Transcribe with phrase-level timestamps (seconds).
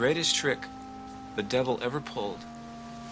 [0.00, 0.60] greatest trick
[1.36, 2.42] the devil ever pulled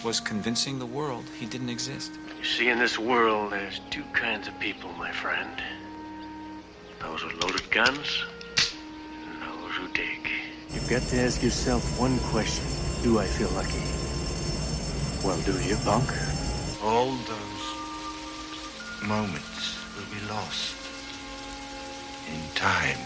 [0.03, 2.13] was convincing the world he didn't exist.
[2.39, 5.51] You see, in this world, there's two kinds of people, my friend
[6.99, 8.25] those with loaded guns
[9.27, 10.31] and those who dig.
[10.73, 12.65] You've got to ask yourself one question
[13.03, 13.85] Do I feel lucky?
[15.23, 16.09] Well, do you, punk?
[16.83, 17.65] All those
[19.07, 20.75] moments will be lost
[22.33, 22.97] in time.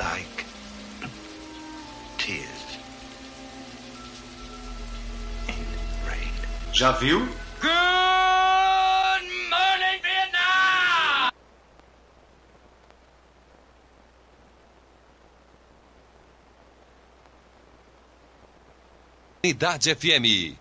[0.00, 0.41] Like
[6.72, 7.20] Já viu?
[7.60, 7.70] Good
[9.50, 11.30] morning, Vietnam!
[19.44, 20.56] Unidade FM.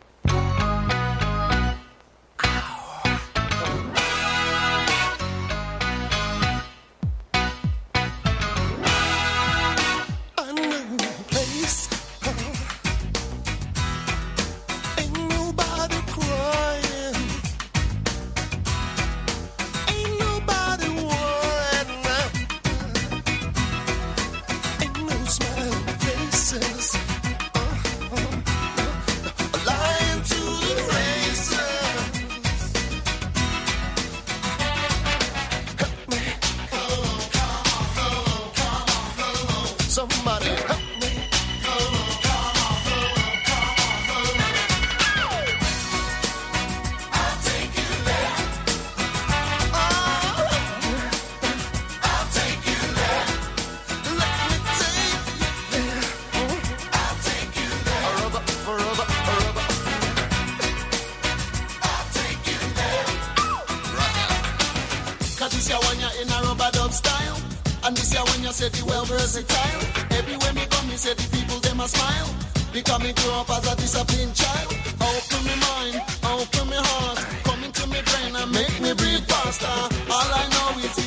[67.83, 69.81] And this year when you say the well versatile,
[70.13, 72.29] everywhere me come, me say the people them a smile.
[72.71, 74.69] Because me grew up as a disciplined child.
[75.01, 79.75] Open me mind, open me heart, come into me brain and make me breathe faster.
[80.13, 81.00] All I know is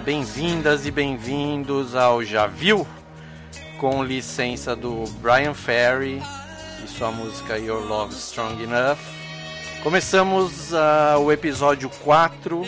[0.00, 2.86] bem-vindas e bem-vindos ao Já Viu,
[3.78, 6.20] com licença do Brian Ferry
[6.84, 8.98] e sua música Your Love Strong Enough.
[9.82, 12.66] Começamos uh, o episódio 4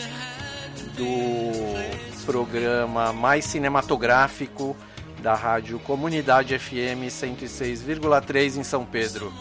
[0.95, 4.77] do programa mais cinematográfico
[5.23, 9.33] da rádio Comunidade FM 106,3 em São Pedro.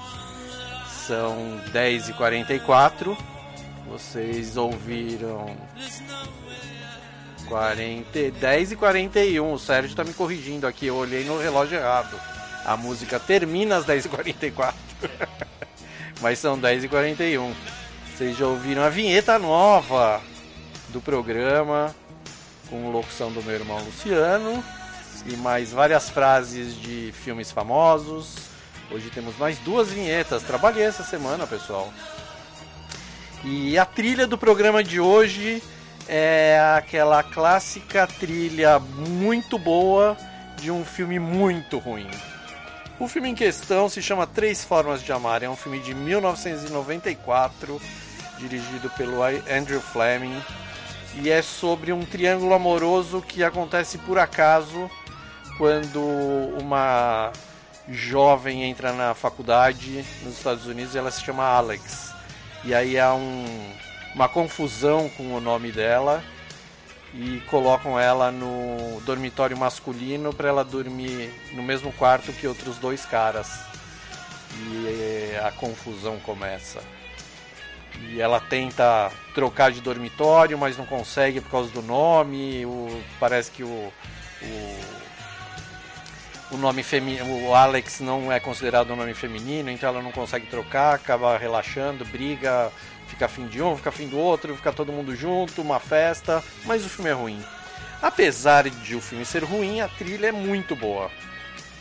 [1.05, 3.15] São 10h44.
[3.87, 5.55] Vocês ouviram
[7.47, 9.53] 40, 10 e 41.
[9.53, 10.87] O Sérgio está me corrigindo aqui.
[10.87, 12.19] Eu olhei no relógio errado.
[12.65, 14.79] A música termina às 10 e 44.
[16.21, 17.53] Mas são 10 e 41.
[18.15, 20.21] Vocês já ouviram a vinheta nova
[20.89, 21.93] do programa
[22.69, 24.63] com locução do meu irmão Luciano
[25.25, 28.35] e mais várias frases de filmes famosos.
[28.91, 30.43] Hoje temos mais duas vinhetas.
[30.43, 31.91] Trabalhei essa semana, pessoal.
[33.43, 35.61] E a trilha do programa de hoje
[36.07, 40.15] é aquela clássica trilha muito boa
[40.57, 42.09] de um filme muito ruim.
[42.99, 45.43] O filme em questão se chama Três Formas de Amar.
[45.43, 47.81] É um filme de 1994,
[48.37, 50.41] dirigido pelo Andrew Fleming.
[51.15, 54.89] E é sobre um triângulo amoroso que acontece por acaso
[55.57, 56.01] quando
[56.59, 57.31] uma
[57.87, 62.13] jovem entra na faculdade nos Estados Unidos e ela se chama Alex.
[62.63, 63.45] E aí há um,
[64.15, 66.23] uma confusão com o nome dela
[67.13, 73.05] e colocam ela no dormitório masculino para ela dormir no mesmo quarto que outros dois
[73.05, 73.59] caras.
[74.57, 76.81] E a confusão começa.
[78.09, 82.65] E ela tenta trocar de dormitório, mas não consegue por causa do nome.
[82.65, 83.91] O, parece que o,
[84.41, 84.79] o,
[86.51, 90.47] o nome feminino, o Alex não é considerado um nome feminino, então ela não consegue
[90.47, 92.71] trocar, acaba relaxando, briga,
[93.07, 96.85] fica afim de um, fica afim do outro, fica todo mundo junto, uma festa, mas
[96.85, 97.43] o filme é ruim.
[98.01, 101.09] Apesar de o filme ser ruim, a trilha é muito boa.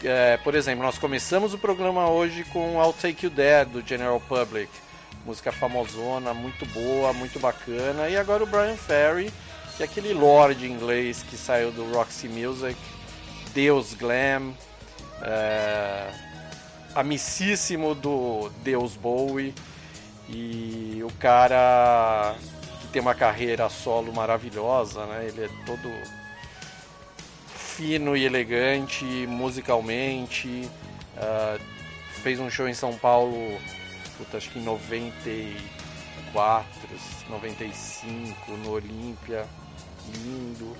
[0.02, 4.20] É, por exemplo, nós começamos o programa hoje com I'll Take You There, do General
[4.20, 4.70] Public.
[5.24, 8.08] Música famosona, muito boa, muito bacana.
[8.08, 9.32] E agora o Brian Ferry,
[9.76, 12.76] que é aquele lord inglês que saiu do Roxy Music,
[13.54, 14.52] Deus Glam,
[15.22, 16.10] é,
[16.94, 19.54] amicíssimo do Deus Bowie.
[20.28, 22.34] E o cara
[22.80, 25.26] que tem uma carreira solo maravilhosa, né?
[25.28, 25.90] Ele é todo
[27.76, 30.48] fino e elegante musicalmente.
[31.16, 31.60] Uh,
[32.22, 33.58] fez um show em São Paulo,
[34.16, 36.64] puta, acho que em 94,
[37.28, 39.46] 95, no Olímpia.
[40.12, 40.76] Lindo.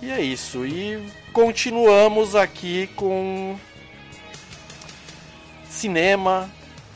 [0.00, 0.64] E é isso.
[0.64, 3.58] E continuamos aqui com
[5.68, 6.48] cinema,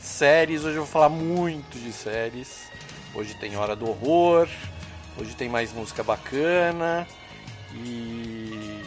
[0.03, 0.63] séries.
[0.63, 2.69] Hoje eu vou falar muito de séries.
[3.15, 4.47] Hoje tem Hora do Horror.
[5.17, 7.07] Hoje tem mais música bacana.
[7.73, 8.83] E.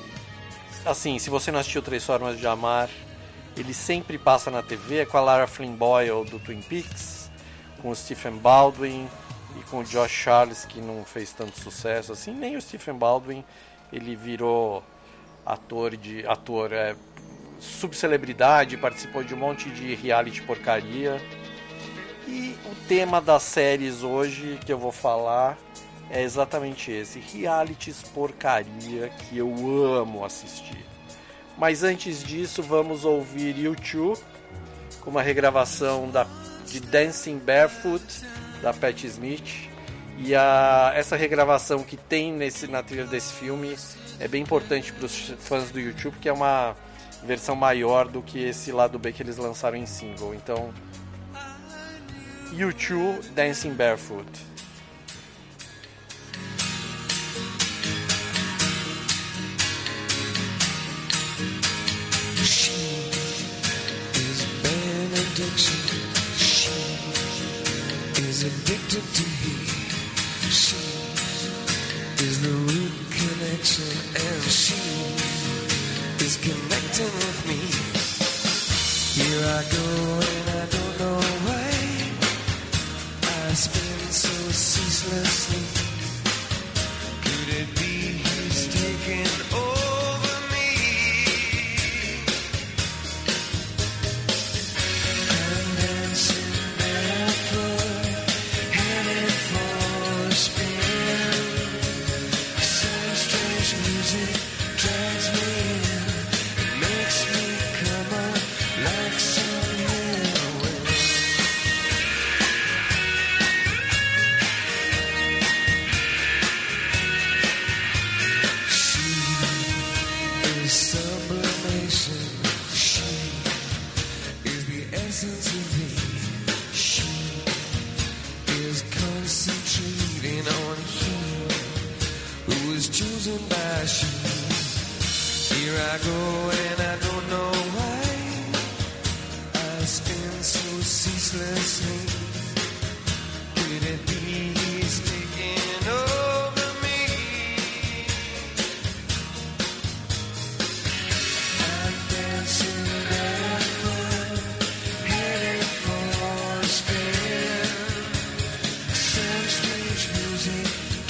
[0.84, 2.88] Assim, se você não assistiu Três Formas de Amar,
[3.56, 7.30] ele sempre passa na TV é com a Lara Flynn Boyle do Twin Peaks,
[7.82, 9.08] com o Stephen Baldwin
[9.58, 12.32] e com o Josh Charles, que não fez tanto sucesso assim.
[12.32, 13.42] Nem o Stephen Baldwin,
[13.92, 14.84] ele virou
[15.44, 16.26] ator de.
[16.26, 16.72] ator.
[16.72, 16.94] É,
[17.58, 21.20] subcelebridade, participou de um monte de reality porcaria.
[22.26, 25.56] E o tema das séries hoje que eu vou falar
[26.10, 29.48] é exatamente esse: realities porcaria que eu
[29.84, 30.84] amo assistir.
[31.56, 34.18] Mas antes disso, vamos ouvir YouTube
[35.00, 36.26] com uma regravação da,
[36.66, 38.04] de Dancing Barefoot
[38.60, 39.70] da Pat Smith.
[40.18, 43.76] E a, essa regravação que tem nesse, na trilha desse filme
[44.18, 46.74] é bem importante para os fãs do YouTube, que é uma
[47.24, 50.34] versão maior do que esse lado B que eles lançaram em single.
[50.34, 50.72] Então,
[52.52, 54.26] U2 Dancing Barefoot.
[66.36, 66.70] She
[68.22, 69.55] is addicted to me.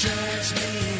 [0.07, 0.96] Music drives me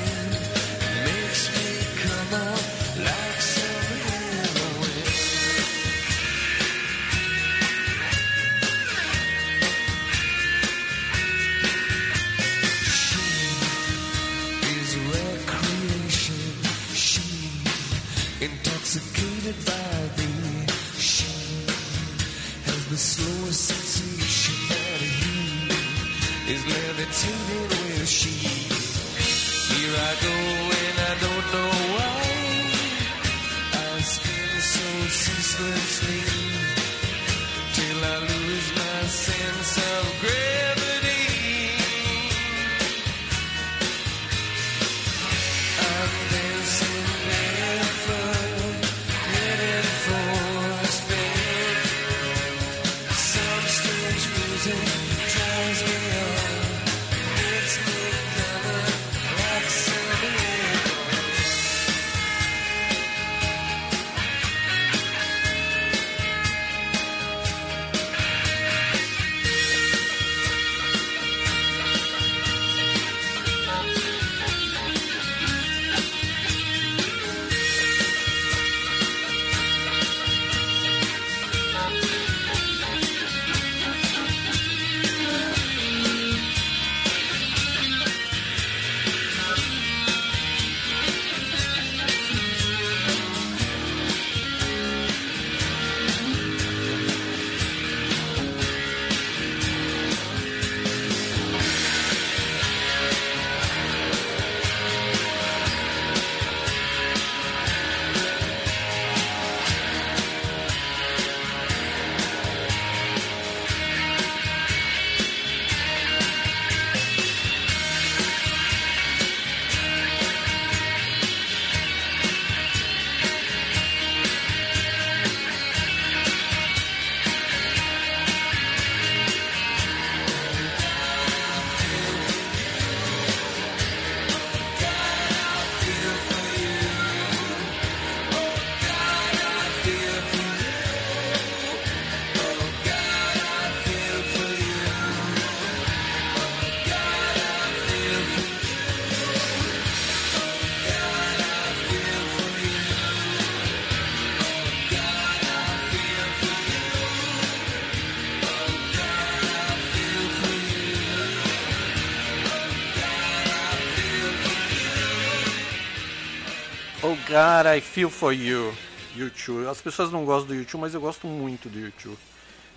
[167.37, 168.75] God, I Feel For You,
[169.15, 169.69] U2.
[169.69, 172.17] As pessoas não gostam do U2, mas eu gosto muito do U2.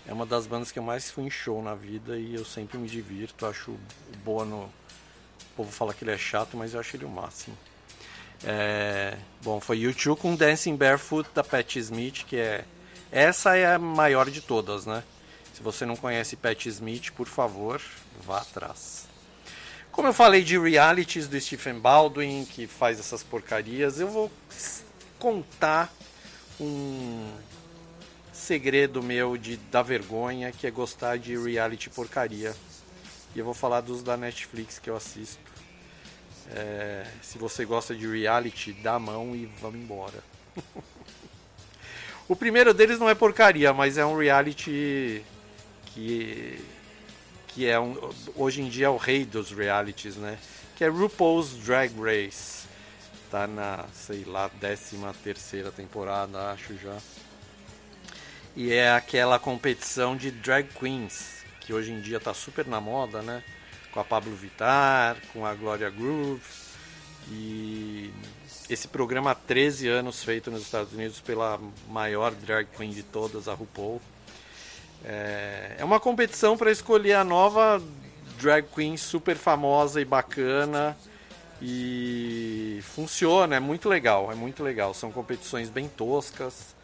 [0.05, 2.77] É uma das bandas que eu mais fui em show na vida e eu sempre
[2.77, 3.45] me divirto.
[3.45, 3.77] Acho
[4.21, 4.63] boa no.
[4.63, 7.57] O povo fala que ele é chato, mas eu acho ele o máximo.
[8.43, 9.17] É...
[9.41, 12.65] Bom, foi U2 com Dancing Barefoot da Patti Smith, que é.
[13.13, 15.05] Essa é a maior de todas, né?
[15.53, 17.81] Se você não conhece Patti Smith, por favor,
[18.25, 19.08] vá atrás.
[19.99, 24.31] Como eu falei de realities do Stephen Baldwin, que faz essas porcarias, eu vou
[25.19, 25.93] contar
[26.57, 27.29] um
[28.31, 32.55] segredo meu de da vergonha, que é gostar de reality porcaria.
[33.35, 35.51] E eu vou falar dos da Netflix que eu assisto.
[36.55, 40.23] É, se você gosta de reality, dá a mão e vamos embora.
[42.25, 45.21] o primeiro deles não é porcaria, mas é um reality
[45.87, 46.57] que
[47.49, 47.97] que é um,
[48.35, 50.37] hoje em dia é o rei dos realities, né?
[50.75, 52.67] Que é RuPaul's Drag Race.
[53.29, 56.97] Tá na, sei lá, 13 terceira temporada, acho já.
[58.55, 63.21] E é aquela competição de drag queens, que hoje em dia tá super na moda,
[63.21, 63.43] né?
[63.91, 66.41] Com a Pablo Vittar, com a Gloria Groove.
[67.31, 68.11] E
[68.69, 73.47] esse programa há 13 anos feito nos Estados Unidos pela maior drag queen de todas,
[73.47, 74.01] a RuPaul.
[75.03, 77.81] É, é uma competição para escolher a nova
[78.39, 80.97] drag queen super famosa e bacana.
[81.61, 84.93] E funciona, é muito legal, é muito legal.
[84.93, 86.75] São competições bem toscas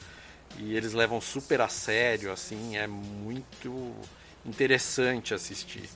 [0.57, 3.93] e eles levam super a sério, assim, é muito
[4.45, 5.89] interessante assistir.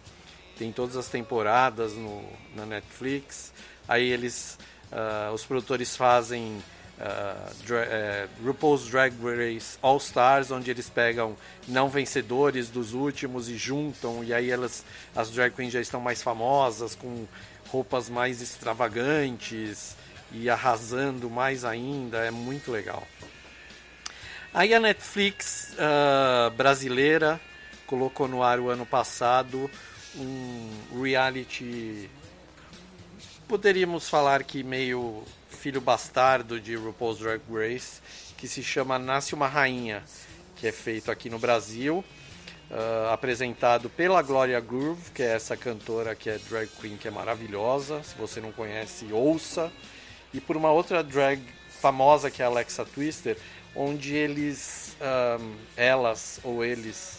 [0.57, 2.23] Tem todas as temporadas no,
[2.55, 3.51] na Netflix.
[3.87, 4.57] Aí eles
[4.91, 6.63] Ah, os produtores fazem
[6.99, 11.35] ah, dra- eh, RuPaul's Drag Race All Stars, onde eles pegam
[11.67, 14.83] não vencedores dos últimos e juntam, e aí elas,
[15.15, 17.25] as drag queens já estão mais famosas, com
[17.69, 19.95] roupas mais extravagantes
[20.31, 23.07] e arrasando mais ainda, é muito legal.
[24.53, 27.39] Aí a Netflix ah, brasileira
[27.87, 29.69] colocou no ar o ano passado
[30.15, 32.09] um reality
[33.47, 35.23] poderíamos falar que meio
[35.59, 37.99] filho bastardo de RuPaul's Drag Race,
[38.37, 40.01] que se chama Nasce uma Rainha,
[40.55, 42.01] que é feito aqui no Brasil,
[42.71, 47.11] ah, apresentado pela Gloria Groove, que é essa cantora que é drag queen que é
[47.11, 49.69] maravilhosa, se você não conhece, ouça,
[50.33, 51.41] e por uma outra drag
[51.81, 53.37] famosa que é a Alexa Twister,
[53.75, 57.17] onde eles, ahm, elas ou eles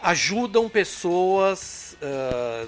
[0.00, 2.66] ajudam pessoas ah,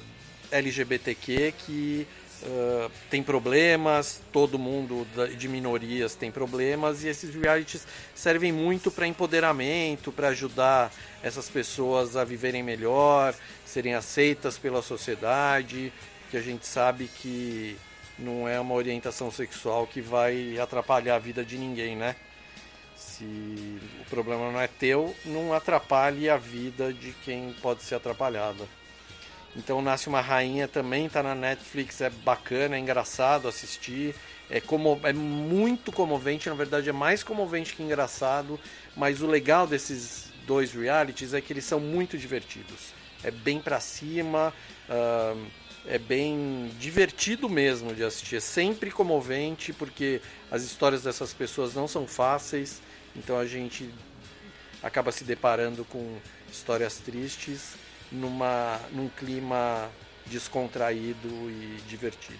[0.51, 2.07] LGBTQ que
[2.45, 9.07] ah, tem problemas, todo mundo de minorias tem problemas e esses realities servem muito para
[9.07, 15.93] empoderamento, para ajudar essas pessoas a viverem melhor, serem aceitas pela sociedade,
[16.31, 17.77] que a gente sabe que
[18.19, 22.17] não é uma orientação sexual que vai atrapalhar a vida de ninguém, né?
[22.97, 23.25] Se
[24.01, 28.67] o problema não é teu, não atrapalhe a vida de quem pode ser atrapalhada.
[29.55, 34.15] Então Nasce uma Rainha também tá na Netflix, é bacana, é engraçado assistir.
[34.51, 38.59] É, como, é muito comovente, na verdade é mais comovente que engraçado,
[38.97, 42.93] mas o legal desses dois realities é que eles são muito divertidos.
[43.23, 44.53] É bem pra cima,
[44.89, 45.47] ahn,
[45.87, 48.37] é bem divertido mesmo de assistir.
[48.37, 52.81] É sempre comovente, porque as histórias dessas pessoas não são fáceis,
[53.15, 53.89] então a gente
[54.83, 56.19] acaba se deparando com
[56.51, 57.75] histórias tristes
[58.13, 59.91] numa, num clima
[60.27, 62.39] descontraído e divertido.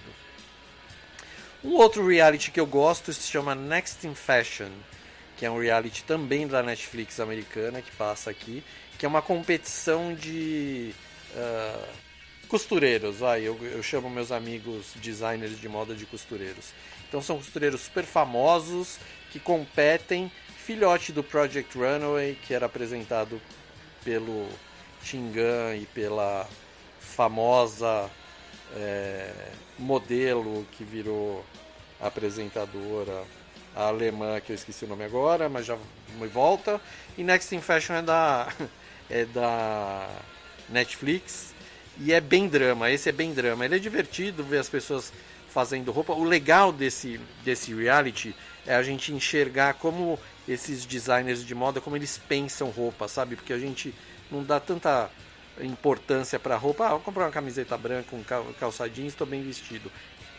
[1.65, 4.71] Um outro reality que eu gosto se chama Next in Fashion,
[5.37, 8.63] que é um reality também da Netflix americana que passa aqui,
[8.99, 10.95] que é uma competição de
[11.37, 11.89] ah,
[12.49, 13.17] costureiros.
[13.17, 16.73] Vai, eu, eu chamo meus amigos designers de moda de costureiros.
[17.09, 18.99] Então são costureiros super famosos
[19.31, 23.41] que competem, filhote do Project Runway, que era apresentado
[24.05, 24.49] pelo
[25.03, 26.49] Tingan e pela
[27.01, 28.11] famosa
[28.77, 29.31] é,
[29.79, 31.45] modelo que virou
[32.01, 33.25] apresentadora,
[33.75, 35.79] a alemã, que eu esqueci o nome agora, mas já
[36.19, 36.81] me volta.
[37.17, 38.53] E Next in Fashion é da,
[39.09, 40.09] é da
[40.69, 41.55] Netflix
[41.99, 42.91] e é bem drama.
[42.91, 43.65] Esse é bem drama.
[43.65, 45.13] Ele é divertido ver as pessoas
[45.49, 46.13] fazendo roupa.
[46.13, 48.35] O legal desse, desse reality
[48.67, 53.37] é a gente enxergar como esses designers de moda, como eles pensam roupa, sabe?
[53.37, 53.95] Porque a gente
[54.33, 55.11] não dá tanta
[55.61, 56.87] importância para roupa.
[56.87, 59.93] Ah, vou comprar uma camiseta branca, um cal- calça jeans, estou bem vestido.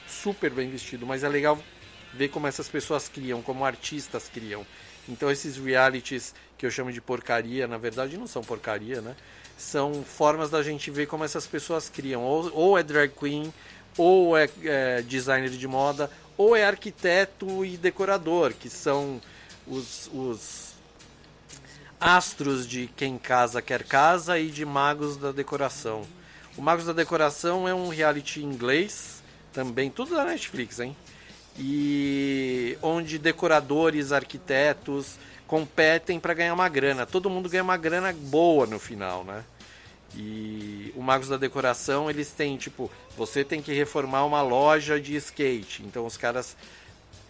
[0.08, 1.58] Super bem vestido, mas é legal
[2.14, 4.66] ver como essas pessoas criam, como artistas criam.
[5.08, 9.16] Então esses realities que eu chamo de porcaria, na verdade não são porcaria, né?
[9.58, 12.24] São formas da gente ver como essas pessoas criam.
[12.24, 13.54] Ou, ou é drag queen,
[13.98, 19.22] ou é, é designer de moda, ou é arquiteto e decorador, que são
[19.68, 20.73] os, os
[22.04, 26.06] astros de quem casa quer casa e de magos da decoração.
[26.58, 30.96] O Magos da Decoração é um reality inglês, também tudo da Netflix, hein?
[31.58, 35.16] E onde decoradores, arquitetos
[35.48, 37.06] competem para ganhar uma grana.
[37.06, 39.44] Todo mundo ganha uma grana boa no final, né?
[40.16, 45.16] E o Magos da Decoração, eles têm, tipo, você tem que reformar uma loja de
[45.16, 45.82] skate.
[45.84, 46.56] Então os caras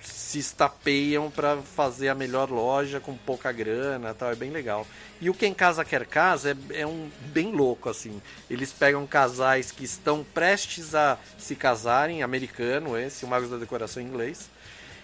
[0.03, 4.85] se estapeiam para fazer a melhor loja com pouca grana, tal, é bem legal.
[5.21, 8.21] E o Quem Casa Quer Casa é, é um bem louco assim.
[8.49, 14.01] Eles pegam casais que estão prestes a se casarem, americano esse, o Magos da Decoração
[14.01, 14.49] em inglês.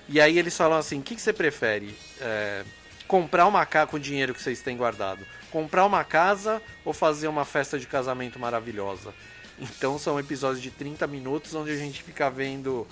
[0.07, 1.95] E aí eles falam assim: o que, que você prefere?
[2.19, 2.63] É,
[3.07, 5.25] comprar uma casa com o dinheiro que vocês têm guardado?
[5.51, 9.13] Comprar uma casa ou fazer uma festa de casamento maravilhosa?
[9.59, 12.87] Então são episódios de 30 minutos onde a gente fica vendo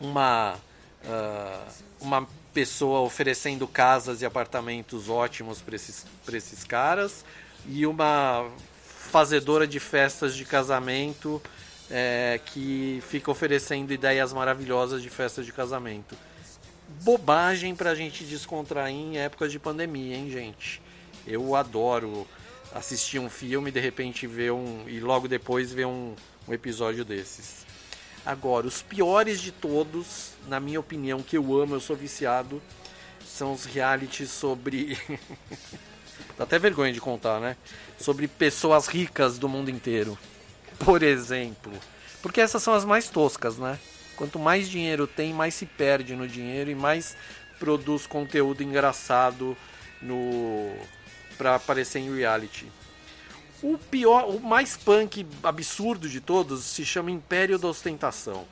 [0.00, 0.58] uma
[1.08, 1.64] ah,
[2.00, 7.24] uma pessoa oferecendo casas e apartamentos ótimos para esses, pra esses caras
[7.66, 8.50] e uma
[9.10, 11.40] fazedora de festas de casamento
[11.90, 16.16] é, que fica oferecendo ideias maravilhosas de festas de casamento.
[17.02, 20.80] Bobagem pra gente descontrair em época de pandemia, hein, gente?
[21.26, 22.26] Eu adoro
[22.74, 24.84] assistir um filme de repente ver um.
[24.88, 26.14] e logo depois ver um,
[26.48, 27.66] um episódio desses.
[28.26, 32.60] Agora, os piores de todos, na minha opinião, que eu amo, eu sou viciado,
[33.24, 34.98] são os realities sobre.
[36.36, 37.56] Dá até vergonha de contar, né?
[38.00, 40.18] Sobre pessoas ricas do mundo inteiro.
[40.80, 41.72] Por exemplo.
[42.20, 43.78] Porque essas são as mais toscas, né?
[44.16, 47.16] Quanto mais dinheiro tem, mais se perde no dinheiro e mais
[47.60, 49.56] produz conteúdo engraçado
[50.02, 50.74] no
[51.38, 52.66] para aparecer em reality.
[53.62, 58.46] O pior, o mais punk absurdo de todos se chama Império da Ostentação.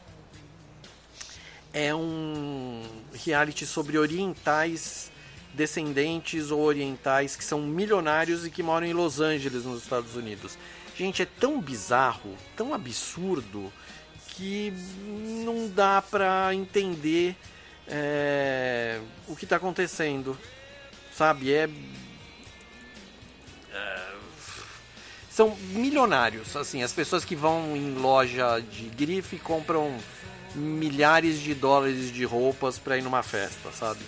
[1.72, 5.10] É um reality sobre orientais
[5.52, 10.58] descendentes ou orientais que são milionários e que moram em Los Angeles, nos Estados Unidos.
[10.96, 13.72] Gente, é tão bizarro, tão absurdo,
[14.28, 14.72] que
[15.44, 17.36] não dá pra entender
[17.86, 20.36] é, o que tá acontecendo.
[21.12, 21.52] Sabe?
[21.52, 21.68] É.
[25.34, 29.92] São milionários, assim, as pessoas que vão em loja de grife compram
[30.54, 33.98] milhares de dólares de roupas pra ir numa festa, sabe?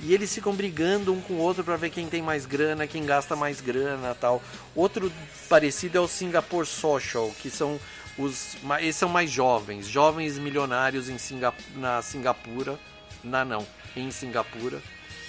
[0.00, 3.06] E eles ficam brigando um com o outro pra ver quem tem mais grana, quem
[3.06, 4.42] gasta mais grana tal.
[4.76, 5.10] Outro
[5.48, 7.80] parecido é o Singapore Social, que são
[8.18, 8.54] os.
[8.82, 12.78] Esses são mais jovens, jovens milionários em Singa, na Singapura.
[13.22, 13.66] Na não,
[13.96, 14.82] em Singapura.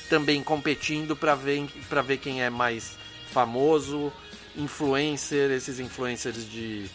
[0.10, 2.98] Também competindo pra ver, pra ver quem é mais
[3.32, 4.12] famoso,
[4.58, 6.86] influencer, esses influencers de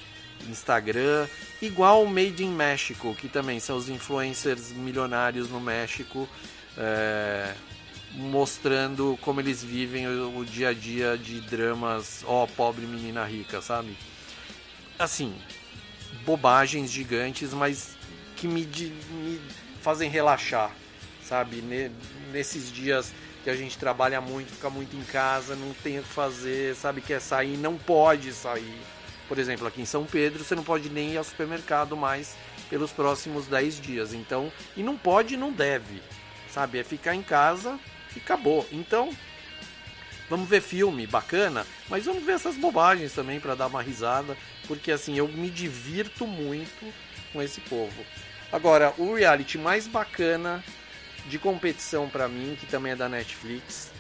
[0.49, 1.27] Instagram,
[1.61, 6.29] igual o Made in México, que também são os influencers milionários no México,
[6.77, 7.55] é,
[8.15, 13.61] mostrando como eles vivem o, o dia a dia de dramas, ó, pobre menina rica,
[13.61, 13.97] sabe?
[14.99, 15.35] Assim,
[16.25, 17.97] bobagens gigantes, mas
[18.37, 19.41] que me, me
[19.83, 20.75] fazem relaxar,
[21.23, 21.57] sabe?
[21.57, 21.91] Ne-
[22.33, 23.13] nesses dias
[23.43, 27.01] que a gente trabalha muito, fica muito em casa, não tem o que fazer, sabe?
[27.01, 28.79] Quer sair, não pode sair.
[29.29, 32.35] Por exemplo, aqui em São Pedro, você não pode nem ir ao supermercado mais
[32.69, 34.13] pelos próximos 10 dias.
[34.13, 36.03] Então, e não pode e não deve,
[36.51, 36.79] sabe?
[36.79, 37.79] É ficar em casa
[38.15, 38.67] e acabou.
[38.71, 39.15] Então,
[40.29, 44.93] vamos ver filme, bacana, mas vamos ver essas bobagens também para dar uma risada, porque
[44.93, 46.93] assim, eu me divirto muito
[47.33, 48.05] com esse povo.
[48.53, 50.65] Agora, o reality mais bacana
[51.29, 53.91] de competição para mim, que também é da Netflix,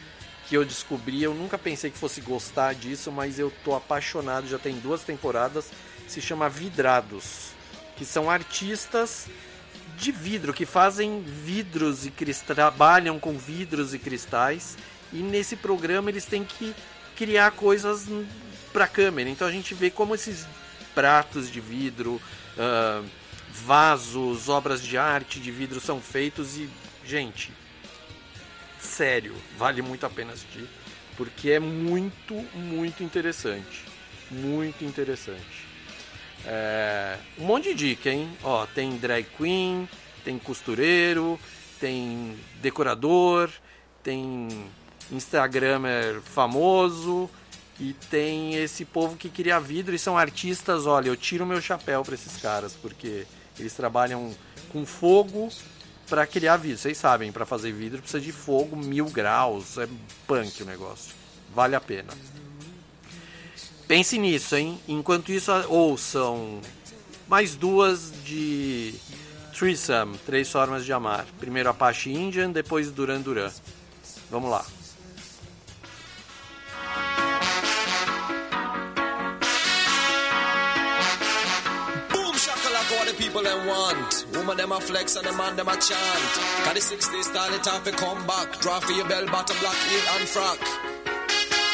[0.48, 4.58] que eu descobri, eu nunca pensei que fosse gostar disso, mas eu tô apaixonado, já
[4.58, 5.66] tem duas temporadas,
[6.08, 7.50] se chama Vidrados,
[7.96, 9.26] que são artistas
[9.96, 14.76] de vidro, que fazem vidros e cris- trabalham com vidros e cristais,
[15.12, 16.74] e nesse programa eles têm que
[17.14, 18.06] criar coisas
[18.72, 19.28] para câmera.
[19.28, 20.46] Então a gente vê como esses
[20.94, 22.20] pratos de vidro,
[22.58, 23.02] ah,
[23.52, 26.68] vasos, obras de arte de vidro são feitos e,
[27.10, 27.52] gente,
[28.78, 30.68] sério, vale muito a pena assistir,
[31.16, 33.84] porque é muito, muito interessante.
[34.30, 35.66] Muito interessante.
[36.46, 38.30] É, um monte de dica, hein?
[38.44, 39.88] Ó, tem drag queen,
[40.24, 41.38] tem costureiro,
[41.80, 43.50] tem decorador,
[44.04, 44.70] tem
[45.10, 47.28] instagramer famoso
[47.80, 52.04] e tem esse povo que cria vidro e são artistas, olha, eu tiro meu chapéu
[52.04, 53.26] para esses caras, porque
[53.58, 54.32] eles trabalham
[54.72, 55.50] com fogo
[56.10, 56.78] para criar vidro.
[56.78, 59.88] Vocês sabem, para fazer vidro precisa de fogo mil graus, é
[60.26, 61.14] punk o negócio.
[61.54, 62.12] Vale a pena.
[63.86, 64.78] Pense nisso, hein?
[64.86, 66.60] Enquanto isso, ouçam
[67.28, 68.94] mais duas de
[69.52, 71.26] Threesome, Três Formas de Amar.
[71.38, 73.50] Primeiro Apache Indian, depois Duran Duran.
[74.30, 74.64] Vamos lá.
[83.30, 84.26] People them want.
[84.34, 86.64] Woman them a flex and the man them a chant.
[86.64, 88.60] Got the 60 style it off a come back.
[88.60, 90.58] Draw for your bell bottom black heel and frock.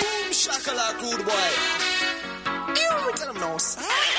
[0.01, 1.49] Boom shakalaka rude boy.
[2.77, 4.16] Ew, tell them no sir.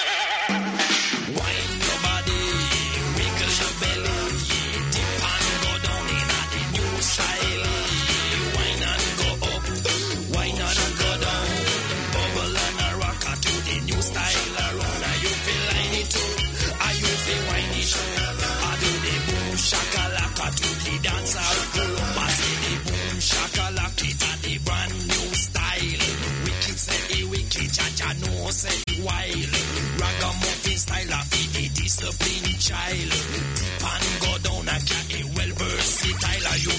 [28.58, 29.54] Say wild.
[30.02, 33.14] Ragamuffin style of the discipline child.
[33.58, 36.58] Dip and go down and carry well versatile.
[36.66, 36.74] You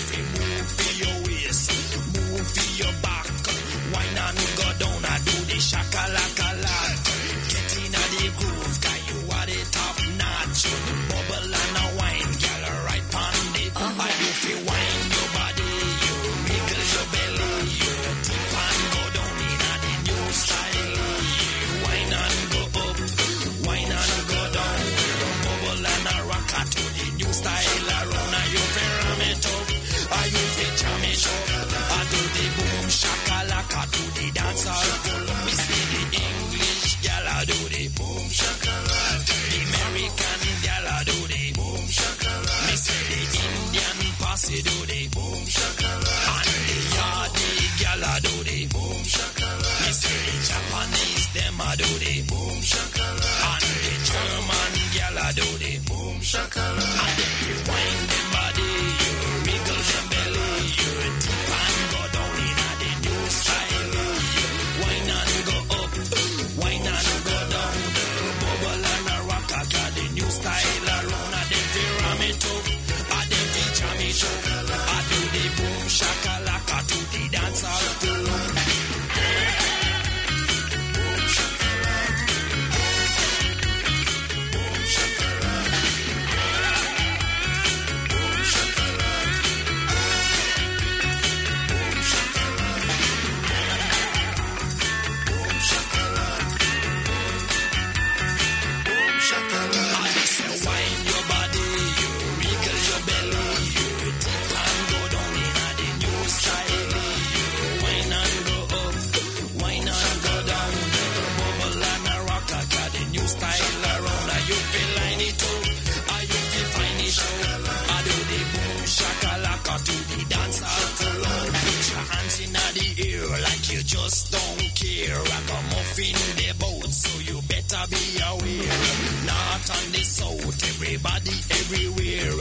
[123.88, 125.16] just don't care.
[125.16, 128.77] I'm off in the boat, so you better be aware.
[129.24, 132.33] Not on the south, everybody everywhere.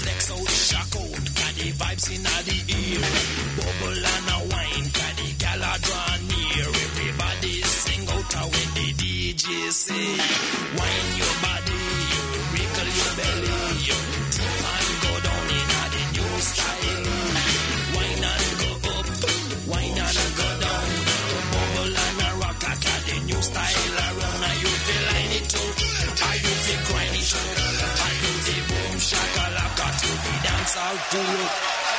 [0.00, 3.04] Flex out, shock out, got the vibes in the ear.
[3.60, 6.68] Bubble and a wine, got the gal draw near.
[6.88, 10.08] Everybody sing out when the DJ say,
[10.78, 11.23] wine you
[30.66, 31.93] It's our deal.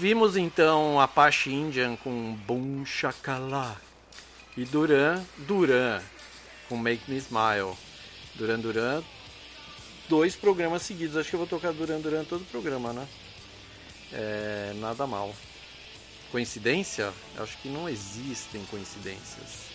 [0.00, 3.78] Ouvimos então Apache Indian com Boom Shakalak
[4.56, 6.00] e Duran Duran
[6.70, 7.76] com Make Me Smile.
[8.34, 9.02] Duran Duran,
[10.08, 11.18] dois programas seguidos.
[11.18, 13.06] Acho que eu vou tocar Duran Duran todo o programa, né?
[14.10, 15.34] É, nada mal.
[16.32, 17.12] Coincidência?
[17.36, 19.66] Acho que não existem coincidências.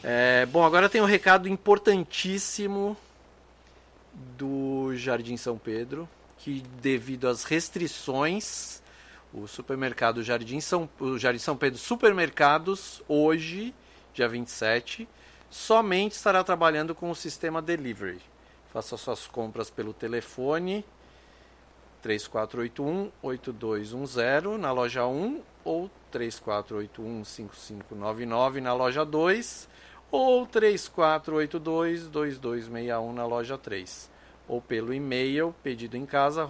[0.00, 2.96] É, bom, agora tem um recado importantíssimo
[4.14, 8.80] do Jardim São Pedro, que devido às restrições,
[9.32, 13.74] o supermercado Jardim São, o Jardim São Pedro Supermercados, hoje,
[14.14, 15.08] dia 27,
[15.50, 18.20] somente estará trabalhando com o sistema delivery.
[18.72, 20.84] Faça suas compras pelo telefone
[22.04, 29.68] 3481-8210 na loja 1 ou 3481-5599 na loja 2
[30.10, 34.10] ou 3482-2261 na loja 3
[34.46, 36.46] ou pelo e-mail pedido em casa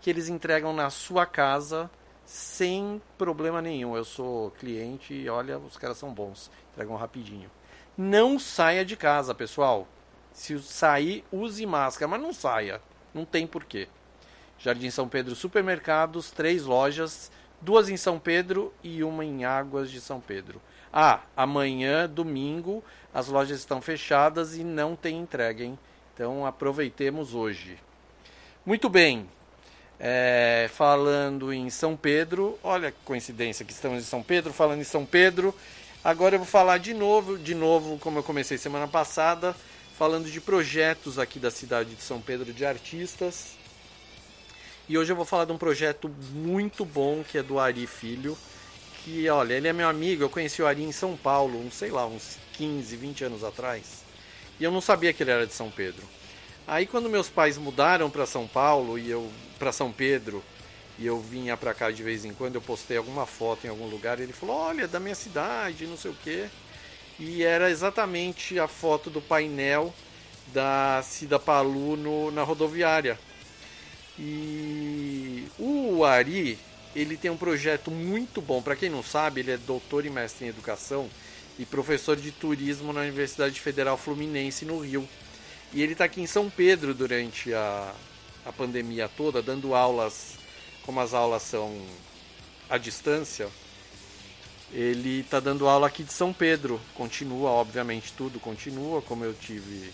[0.00, 1.90] que eles entregam na sua casa
[2.24, 3.96] sem problema nenhum.
[3.96, 7.50] Eu sou cliente e olha, os caras são bons, entregam rapidinho.
[7.96, 9.88] Não saia de casa, pessoal.
[10.32, 12.80] Se sair, use máscara, mas não saia.
[13.12, 13.88] Não tem porquê.
[14.58, 17.30] Jardim São Pedro Supermercados, três lojas,
[17.60, 20.60] duas em São Pedro e uma em Águas de São Pedro.
[20.92, 25.78] Ah, amanhã, domingo, as lojas estão fechadas e não tem entrega, hein?
[26.14, 27.78] Então aproveitemos hoje.
[28.64, 29.28] Muito bem.
[30.00, 34.84] É, falando em São Pedro, olha que coincidência que estamos em São Pedro, falando em
[34.84, 35.54] São Pedro.
[36.04, 39.56] Agora eu vou falar de novo, de novo, como eu comecei semana passada,
[39.98, 43.58] falando de projetos aqui da cidade de São Pedro de artistas.
[44.88, 48.38] E hoje eu vou falar de um projeto muito bom que é do Ari Filho.
[49.04, 51.90] Que, olha, ele é meu amigo, eu conheci o Ari em São Paulo, uns, sei
[51.90, 54.04] lá, uns 15, 20 anos atrás.
[54.60, 56.02] E eu não sabia que ele era de São Pedro.
[56.68, 60.44] Aí quando meus pais mudaram para São Paulo e eu para São Pedro
[60.98, 63.86] e eu vinha para cá de vez em quando, eu postei alguma foto em algum
[63.86, 66.46] lugar, ele falou: "Olha, da minha cidade, não sei o quê".
[67.18, 69.94] E era exatamente a foto do painel
[70.52, 73.18] da Cida Palu no, na rodoviária.
[74.18, 76.58] E o Ari,
[76.94, 78.60] ele tem um projeto muito bom.
[78.60, 81.08] Para quem não sabe, ele é doutor e mestre em educação
[81.58, 85.08] e professor de turismo na Universidade Federal Fluminense no Rio.
[85.72, 87.94] E ele está aqui em São Pedro durante a,
[88.44, 90.34] a pandemia toda, dando aulas,
[90.82, 91.78] como as aulas são
[92.70, 93.48] à distância.
[94.72, 96.80] Ele está dando aula aqui de São Pedro.
[96.94, 99.92] Continua, obviamente, tudo continua, como eu tive.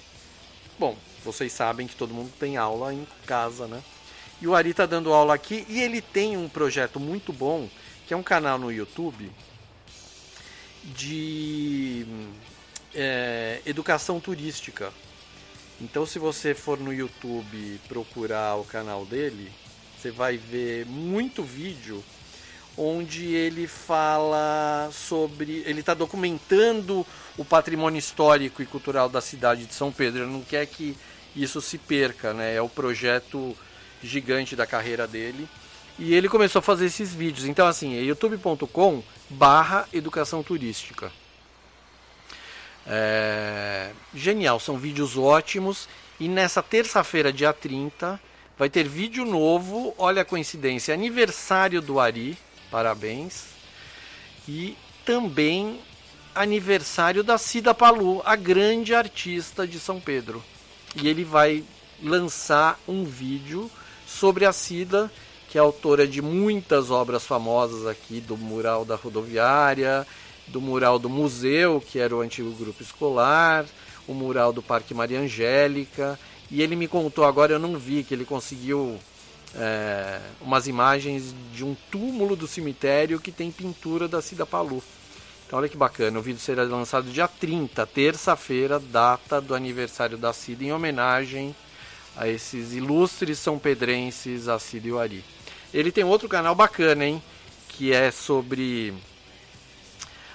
[0.78, 3.82] Bom, vocês sabem que todo mundo tem aula em casa, né?
[4.40, 7.68] E o Ari está dando aula aqui e ele tem um projeto muito bom,
[8.06, 9.30] que é um canal no YouTube
[10.84, 12.04] de
[12.94, 14.92] é, educação turística.
[15.84, 19.52] Então, se você for no YouTube procurar o canal dele,
[19.96, 22.02] você vai ver muito vídeo
[22.74, 25.62] onde ele fala sobre.
[25.66, 27.06] Ele está documentando
[27.36, 30.22] o patrimônio histórico e cultural da cidade de São Pedro.
[30.22, 30.96] Ele não quer que
[31.36, 32.54] isso se perca, né?
[32.54, 33.54] É o projeto
[34.02, 35.46] gigante da carreira dele.
[35.98, 37.44] E ele começou a fazer esses vídeos.
[37.44, 41.12] Então, assim, é youtube.com barra educação turística.
[42.86, 43.90] É...
[44.14, 45.88] Genial, são vídeos ótimos.
[46.18, 48.20] E nessa terça-feira, dia 30,
[48.58, 49.94] vai ter vídeo novo.
[49.98, 52.36] Olha a coincidência, aniversário do Ari.
[52.70, 53.44] Parabéns.
[54.48, 55.80] E também
[56.34, 60.42] aniversário da Cida Palu, a grande artista de São Pedro.
[60.96, 61.64] E ele vai
[62.02, 63.70] lançar um vídeo
[64.06, 65.10] sobre a Cida,
[65.48, 70.06] que é autora de muitas obras famosas aqui, do mural da rodoviária,
[70.46, 73.64] do mural do museu, que era o antigo grupo escolar,
[74.06, 76.18] o mural do Parque Maria Angélica.
[76.50, 78.98] E ele me contou agora, eu não vi, que ele conseguiu
[79.54, 84.82] é, umas imagens de um túmulo do cemitério que tem pintura da Cida Palu.
[85.46, 90.32] Então olha que bacana, o vídeo será lançado dia 30, terça-feira, data do aniversário da
[90.32, 91.54] Cida, em homenagem
[92.16, 95.24] a esses ilustres são pedrenses, a Cida e o Ari.
[95.72, 97.22] Ele tem outro canal bacana, hein?
[97.68, 98.94] Que é sobre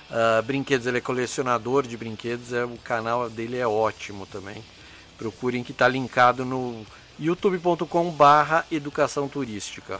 [0.09, 4.63] uh, brinquedos, ele é colecionador de brinquedos, é, o canal dele é ótimo também.
[5.17, 6.85] Procurem que está linkado no
[7.19, 9.99] youtube.com barra educação turística.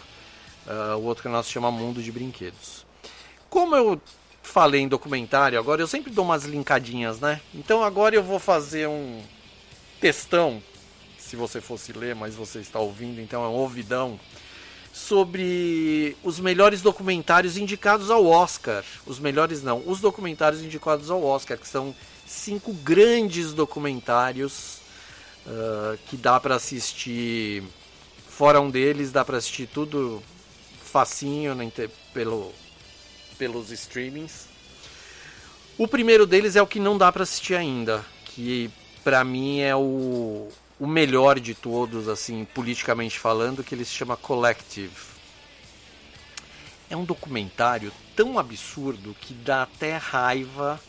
[0.66, 2.86] Uh, o outro canal se chama Mundo de Brinquedos.
[3.50, 4.00] Como eu
[4.44, 7.42] falei em documentário, agora eu sempre dou umas linkadinhas, né?
[7.54, 9.22] Então agora eu vou fazer um
[10.00, 10.62] textão,
[11.18, 14.20] se você fosse ler, mas você está ouvindo, então é um ouvidão,
[15.08, 18.84] sobre os melhores documentários indicados ao Oscar.
[19.06, 21.96] Os melhores não, os documentários indicados ao Oscar, que são
[22.28, 24.78] cinco grandes documentários
[25.48, 27.64] uh, que dá para assistir
[28.28, 30.24] Fora um deles, dá pra assistir tudo
[30.82, 32.54] facinho inter- pelo,
[33.38, 34.48] pelos streamings.
[35.78, 38.72] O primeiro deles é o que não dá pra assistir ainda, que
[39.04, 40.48] pra mim é o,
[40.80, 45.10] o melhor de todos, assim, politicamente falando, que ele se chama Collective.
[46.90, 50.80] É um documentário tão absurdo que dá até raiva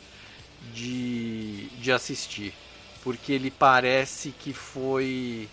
[0.73, 2.55] de, de assistir,
[3.03, 5.49] porque ele parece que foi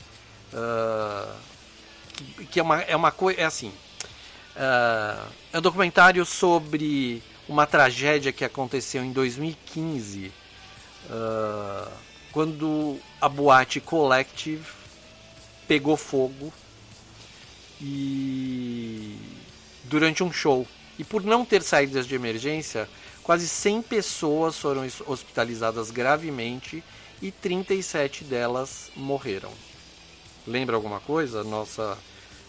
[0.54, 1.36] ah,
[2.14, 3.72] que, que é uma é uma coisa é assim
[4.56, 10.32] ah, é um documentário sobre uma tragédia que aconteceu em 2015
[11.10, 11.92] ah,
[12.32, 14.66] quando a boate Collective
[15.68, 16.52] pegou fogo
[17.82, 19.18] e
[19.86, 20.66] durante um show.
[21.00, 22.90] E por não ter saídas de emergência
[23.24, 26.84] quase 100 pessoas foram hos- hospitalizadas gravemente
[27.22, 29.52] e 37 delas morreram.
[30.46, 31.44] Lembra alguma coisa?
[31.44, 31.98] Nossa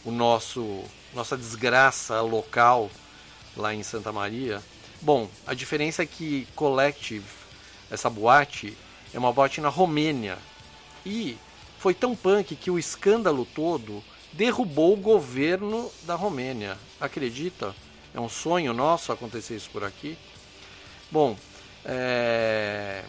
[0.04, 0.82] o nosso
[1.14, 2.90] nossa desgraça local
[3.56, 4.62] lá em Santa Maria?
[5.02, 7.24] Bom a diferença é que Collective
[7.90, 8.76] essa boate
[9.12, 10.38] é uma boate na Romênia.
[11.04, 11.36] E
[11.78, 14.02] foi tão punk que o escândalo todo
[14.32, 16.78] derrubou o governo da Romênia.
[17.00, 17.74] Acredita?
[18.14, 20.16] É um sonho nosso acontecer isso por aqui?
[21.10, 21.36] Bom
[21.84, 23.02] é...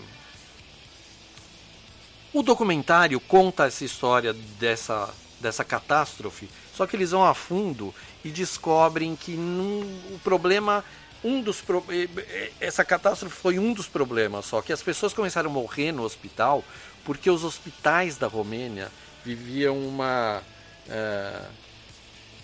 [2.32, 7.94] O documentário conta essa história dessa, dessa catástrofe, só que eles vão a fundo
[8.24, 9.82] e descobrem que num-
[10.14, 10.86] o problema,
[11.24, 15.14] um dos pro- eh, eh, essa catástrofe foi um dos problemas, só que as pessoas
[15.14, 16.64] começaram a morrer no hospital
[17.04, 18.92] porque os hospitais da Romênia
[19.26, 20.42] viviam uma
[20.88, 21.46] eh,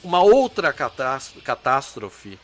[0.03, 2.37] uma outra catás- catástrofe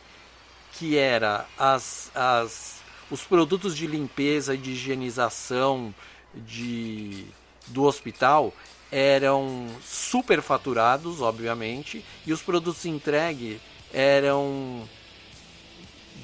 [0.72, 2.76] que era as, as,
[3.10, 5.94] os produtos de limpeza e de higienização
[6.34, 7.26] de,
[7.66, 8.52] do hospital
[8.90, 13.58] eram superfaturados, obviamente, e os produtos entregues
[13.92, 14.88] eram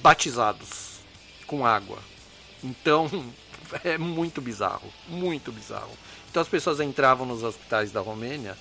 [0.02, 0.98] batizados
[1.46, 1.98] com água.
[2.62, 3.08] Então
[3.84, 5.92] é muito bizarro, muito bizarro.
[6.30, 8.56] Então as pessoas entravam nos hospitais da Romênia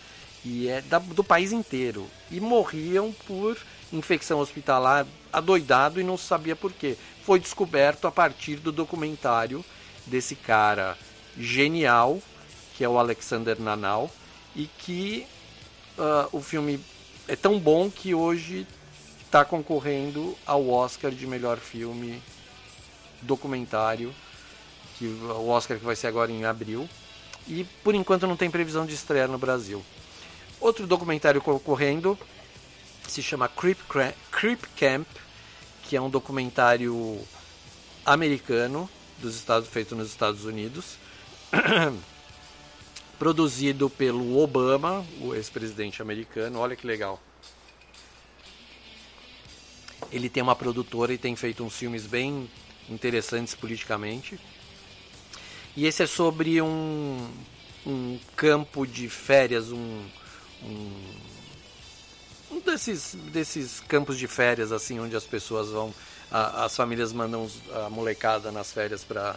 [0.45, 3.57] e é da- do país inteiro e morriam por
[3.91, 6.95] infecção hospitalar adoidado e não sabia por quê.
[7.23, 9.63] Foi descoberto a partir do documentário
[10.05, 10.97] desse cara
[11.37, 12.21] genial
[12.75, 14.09] que é o Alexander Nanau
[14.55, 15.25] e que
[15.97, 16.79] ah, o filme
[17.27, 18.65] é tão bom que hoje
[19.27, 22.23] está concorrendo ao Oscar de melhor filme
[23.21, 24.15] documentário,
[24.97, 26.89] que o Oscar que vai ser agora em abril.
[27.45, 29.83] E por enquanto não tem previsão de estreia no Brasil.
[30.61, 32.17] Outro documentário concorrendo
[33.05, 33.79] se chama Creep,
[34.31, 35.07] Creep Camp,
[35.83, 37.19] que é um documentário
[38.05, 40.97] americano dos Estados feito nos Estados Unidos,
[43.19, 46.59] produzido pelo Obama, o ex-presidente americano.
[46.59, 47.21] Olha que legal.
[50.11, 52.49] Ele tem uma produtora e tem feito uns filmes bem
[52.89, 54.39] interessantes politicamente.
[55.75, 57.29] E esse é sobre um,
[57.85, 60.03] um campo de férias, um,
[60.63, 60.91] um,
[62.51, 65.93] um desses, desses campos de férias assim onde as pessoas vão,
[66.31, 67.49] a- as famílias mandam
[67.85, 69.35] a molecada nas férias para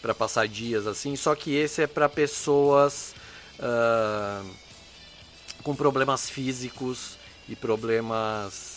[0.00, 1.16] para passar dias assim.
[1.16, 3.14] Só que esse é para pessoas
[3.58, 4.42] ah,
[5.62, 7.16] com problemas físicos
[7.48, 8.73] e problemas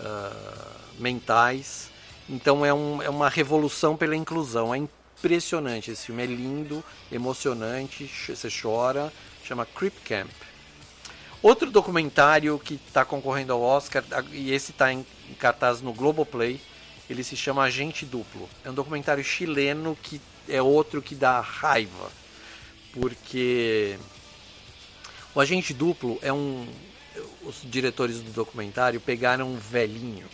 [0.00, 1.90] ah, mentais.
[2.28, 4.74] Então é, um, é uma revolução pela inclusão.
[4.74, 9.12] É impressionante esse filme, é lindo, emocionante, você chora.
[9.44, 10.30] Chama Creep Camp.
[11.42, 15.06] Outro documentário que está concorrendo ao Oscar, e esse está em
[15.38, 16.60] cartaz no Globoplay,
[17.08, 18.48] ele se chama Agente Duplo.
[18.64, 22.10] É um documentário chileno que é outro que dá raiva.
[22.92, 23.98] Porque
[25.34, 26.66] o Agente Duplo é um.
[27.46, 30.26] Os diretores do documentário pegaram um velhinho,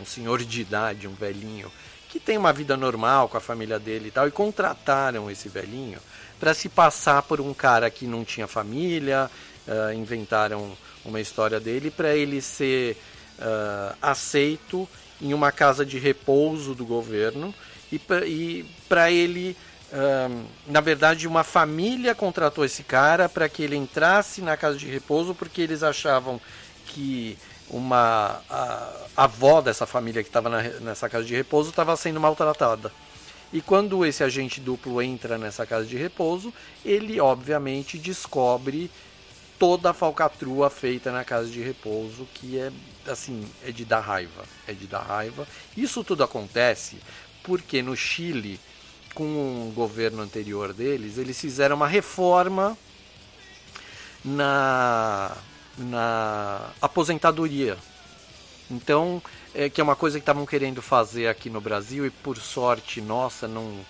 [0.00, 1.72] um senhor de idade, um velhinho,
[2.10, 5.98] que tem uma vida normal com a família dele e tal, e contrataram esse velhinho
[6.38, 9.30] para se passar por um cara que não tinha família,
[9.66, 12.98] ah, inventaram uma história dele para ele ser
[13.38, 14.86] ah, aceito
[15.22, 17.54] em uma casa de repouso do governo
[17.90, 17.98] e
[18.88, 19.56] para ele
[20.66, 25.34] Na verdade, uma família contratou esse cara para que ele entrasse na casa de repouso
[25.34, 26.40] porque eles achavam
[26.86, 27.38] que
[27.70, 32.92] uma a, a avó dessa família que estava nessa casa de repouso estava sendo maltratada.
[33.52, 36.52] E quando esse agente duplo entra nessa casa de repouso,
[36.84, 38.90] ele obviamente descobre
[39.58, 42.72] toda a falcatrua feita na casa de repouso, que é
[43.06, 45.46] assim, é de dar raiva, é de dar raiva.
[45.76, 46.98] Isso tudo acontece
[47.44, 48.58] porque no Chile
[49.14, 52.76] com o governo anterior deles, eles fizeram uma reforma
[54.24, 55.36] na
[55.76, 57.76] na aposentadoria.
[58.70, 59.20] Então,
[59.54, 63.00] é, que é uma coisa que estavam querendo fazer aqui no Brasil e por sorte
[63.00, 63.84] nossa não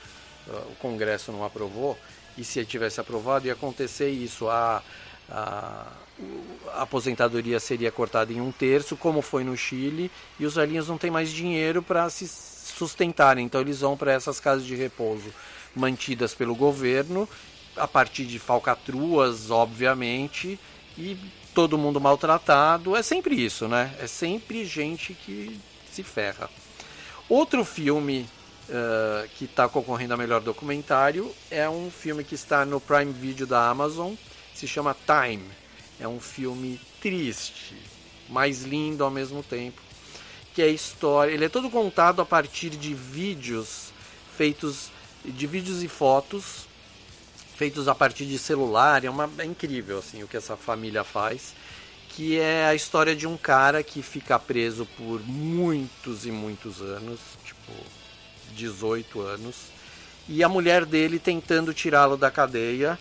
[0.48, 1.98] ah, o Congresso não aprovou.
[2.36, 4.48] E se tivesse aprovado ia acontecer isso.
[4.48, 4.82] A,
[5.30, 5.86] a,
[6.74, 10.98] a aposentadoria seria cortada em um terço, como foi no Chile, e os velhinhos não
[10.98, 12.26] têm mais dinheiro para se
[12.76, 13.46] sustentarem.
[13.46, 15.32] Então eles vão para essas casas de repouso
[15.74, 17.28] mantidas pelo governo,
[17.76, 20.58] a partir de falcatruas, obviamente,
[20.96, 21.16] e
[21.54, 22.94] todo mundo maltratado.
[22.96, 23.94] É sempre isso, né?
[24.00, 25.60] É sempre gente que
[25.92, 26.48] se ferra.
[27.28, 28.28] Outro filme
[28.68, 33.46] uh, que está concorrendo a melhor documentário é um filme que está no Prime Video
[33.46, 34.14] da Amazon,
[34.54, 35.48] se chama Time.
[35.98, 37.76] É um filme triste,
[38.28, 39.83] mas lindo ao mesmo tempo.
[40.54, 41.32] Que é a história.
[41.32, 43.92] Ele é todo contado a partir de vídeos
[44.36, 44.90] feitos
[45.24, 46.66] de vídeos e fotos
[47.56, 49.04] feitos a partir de celular.
[49.04, 51.54] É, uma, é incrível assim o que essa família faz.
[52.10, 57.18] Que é a história de um cara que fica preso por muitos e muitos anos,
[57.44, 57.72] tipo
[58.54, 59.56] 18 anos,
[60.28, 62.96] e a mulher dele tentando tirá-lo da cadeia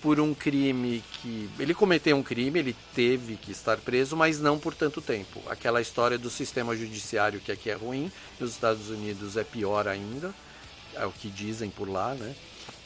[0.00, 4.58] por um crime que ele cometeu um crime, ele teve que estar preso, mas não
[4.58, 5.40] por tanto tempo.
[5.48, 10.34] Aquela história do sistema judiciário que aqui é ruim, nos Estados Unidos é pior ainda,
[10.94, 12.34] é o que dizem por lá, né?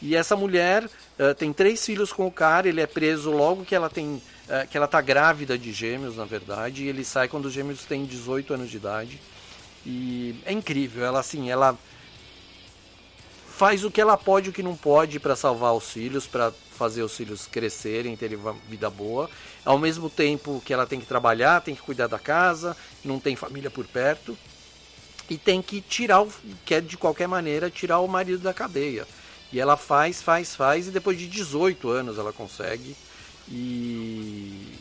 [0.02, 3.74] E essa mulher uh, tem três filhos com o cara, ele é preso logo que
[3.74, 7.46] ela tem uh, que ela tá grávida de gêmeos, na verdade, e ele sai quando
[7.46, 9.20] os gêmeos têm 18 anos de idade.
[9.86, 11.78] E é incrível, ela assim, ela
[13.56, 16.52] faz o que ela pode e o que não pode para salvar os filhos, para
[16.76, 19.30] fazer os filhos crescerem, terem uma vida boa.
[19.64, 23.36] Ao mesmo tempo que ela tem que trabalhar, tem que cuidar da casa, não tem
[23.36, 24.36] família por perto
[25.30, 26.32] e tem que tirar o
[26.64, 29.06] quer de qualquer maneira tirar o marido da cadeia.
[29.52, 32.96] E ela faz, faz, faz e depois de 18 anos ela consegue
[33.48, 34.74] e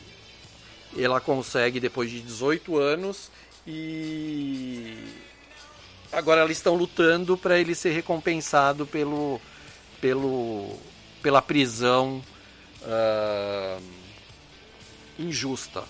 [0.97, 3.29] ela consegue depois de 18 anos
[3.67, 4.97] e
[6.13, 9.41] agora eles estão lutando para ele ser recompensado pelo
[9.99, 10.77] pelo
[11.21, 12.21] pela prisão
[12.81, 13.83] uh,
[15.17, 15.83] injusta.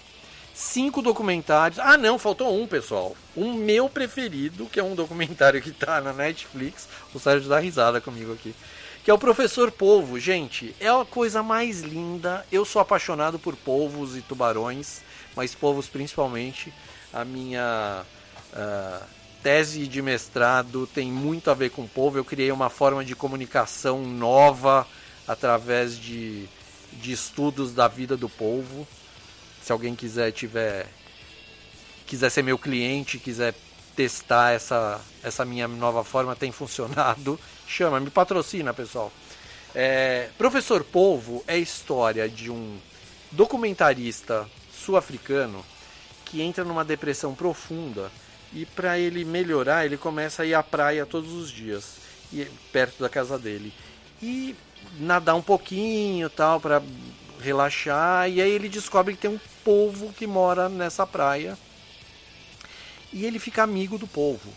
[0.53, 1.79] Cinco documentários.
[1.79, 3.17] Ah, não, faltou um, pessoal.
[3.35, 6.87] Um meu preferido, que é um documentário que tá na Netflix.
[7.11, 8.53] O Sérgio dá risada comigo aqui.
[9.03, 10.19] Que é o Professor Polvo.
[10.19, 12.45] Gente, é a coisa mais linda.
[12.51, 15.01] Eu sou apaixonado por polvos e tubarões,
[15.35, 16.71] mas polvos principalmente.
[17.11, 18.05] A minha
[18.53, 19.05] uh,
[19.43, 22.17] tese de mestrado tem muito a ver com polvo.
[22.17, 24.87] Eu criei uma forma de comunicação nova
[25.27, 26.47] através de,
[26.93, 28.87] de estudos da vida do polvo.
[29.61, 30.87] Se alguém quiser tiver
[32.07, 33.53] quiser ser meu cliente, quiser
[33.95, 37.39] testar essa, essa minha nova forma, tem funcionado.
[37.67, 39.11] Chama, me patrocina, pessoal.
[39.75, 42.77] É, Professor Polvo é a história de um
[43.31, 45.65] documentarista sul-africano
[46.25, 48.11] que entra numa depressão profunda
[48.53, 51.95] e para ele melhorar, ele começa a ir à praia todos os dias,
[52.71, 53.73] perto da casa dele.
[54.21, 54.55] E
[54.99, 56.81] nadar um pouquinho, tal, para
[57.41, 61.57] relaxar, e aí ele descobre que tem um povo que mora nessa praia.
[63.11, 64.51] E ele fica amigo do povo.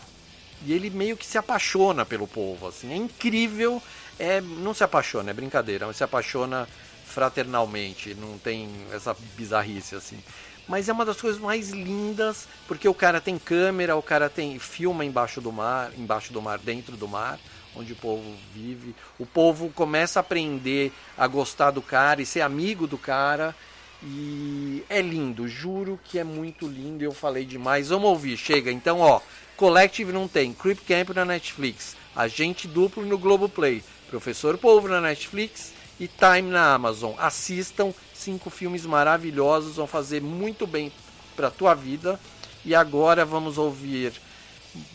[0.65, 2.91] E ele meio que se apaixona pelo povo, assim.
[2.91, 3.81] É incrível,
[4.17, 6.67] é, não se apaixona, é brincadeira, mas se apaixona
[7.05, 10.19] fraternalmente, não tem essa bizarrice assim.
[10.67, 14.59] Mas é uma das coisas mais lindas, porque o cara tem câmera, o cara tem
[14.59, 17.39] filma embaixo do mar, embaixo do mar, dentro do mar
[17.77, 18.95] onde o povo vive.
[19.19, 23.55] O povo começa a aprender a gostar do cara e ser amigo do cara.
[24.03, 27.03] E é lindo, juro que é muito lindo.
[27.03, 27.89] Eu falei demais.
[27.89, 28.71] Vamos ouvir, chega.
[28.71, 29.21] Então, ó,
[29.55, 35.76] Collective não tem, Creep Camp na Netflix, Agente Duplo no Globoplay, Professor Polvo na Netflix
[35.99, 37.13] e Time na Amazon.
[37.17, 40.91] Assistam, cinco filmes maravilhosos, vão fazer muito bem
[41.35, 42.19] para tua vida.
[42.65, 44.13] E agora vamos ouvir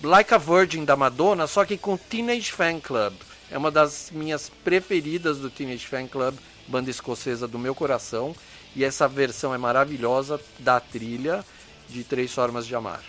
[0.03, 3.15] Like a Virgin da Madonna, só que com Teenage Fan Club.
[3.51, 6.37] É uma das minhas preferidas do Teenage Fan Club,
[6.69, 8.35] banda escocesa do meu coração.
[8.75, 11.45] E essa versão é maravilhosa da trilha
[11.89, 13.03] de Três Formas de Amar.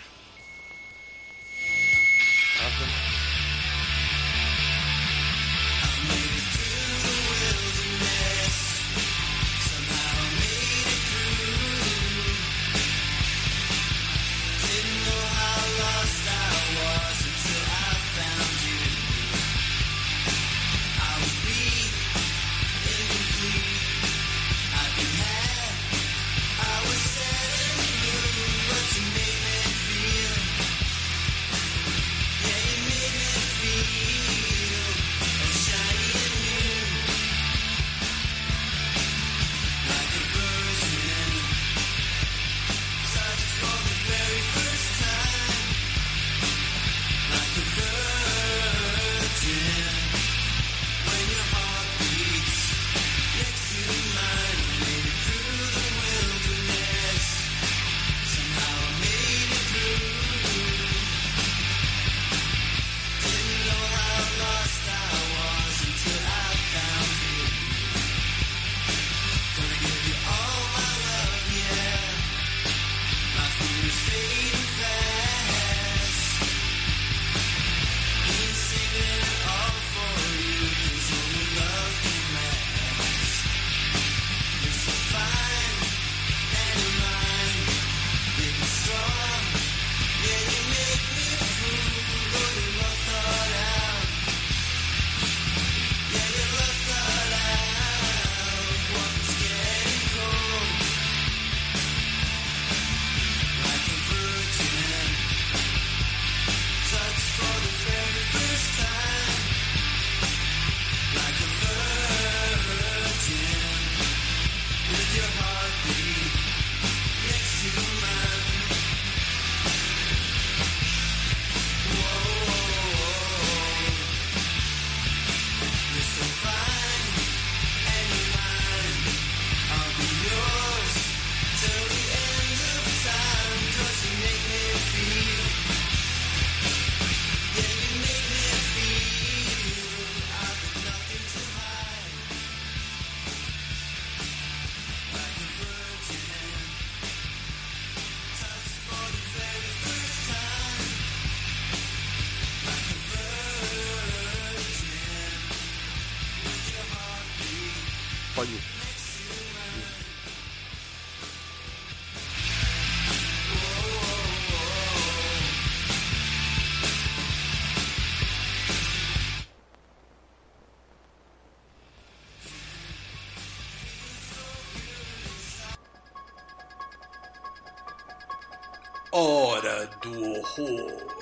[180.58, 181.14] Horror.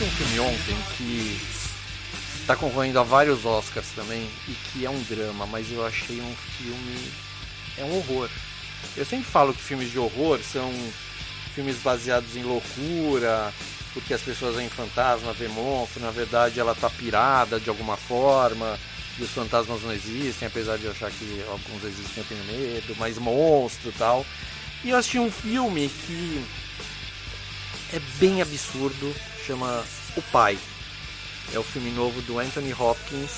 [0.00, 1.40] Um filme ontem que
[2.44, 6.34] tá concorrendo a vários Oscars também e que é um drama, mas eu achei um
[6.34, 7.12] filme.
[7.78, 8.28] É um horror.
[8.96, 10.72] Eu sempre falo que filmes de horror são
[11.54, 13.52] filmes baseados em loucura,
[13.92, 18.78] porque as pessoas veem fantasma, vê monstro, na verdade ela tá pirada de alguma forma,
[19.18, 22.96] e os fantasmas não existem, apesar de eu achar que alguns existem eu tenho medo,
[22.98, 24.24] mas monstro e tal.
[24.82, 26.44] E eu assisti um filme que
[27.92, 29.14] é bem absurdo,
[29.46, 29.84] chama
[30.16, 30.58] O Pai.
[31.52, 33.30] É o filme novo do Anthony Hopkins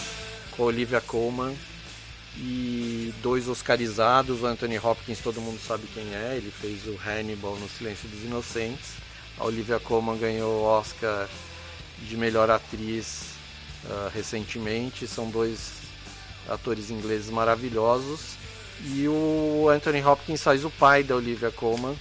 [0.52, 1.56] com a Olivia Colman
[2.36, 4.42] e dois oscarizados.
[4.42, 8.22] O Anthony Hopkins todo mundo sabe quem é, ele fez o Hannibal no Silêncio dos
[8.22, 8.94] Inocentes.
[9.38, 11.28] A Olivia Colman ganhou o Oscar
[12.00, 13.34] de melhor atriz
[13.88, 15.06] ah, recentemente.
[15.06, 15.72] São dois
[16.48, 18.36] atores ingleses maravilhosos.
[18.84, 21.96] E o Anthony Hopkins faz o pai da Olivia Colman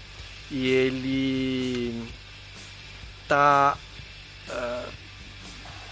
[0.49, 2.07] e ele
[3.27, 3.77] tá
[4.49, 4.85] ah,